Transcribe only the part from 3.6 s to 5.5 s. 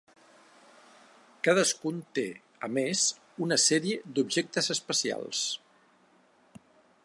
sèrie d'objectes especials.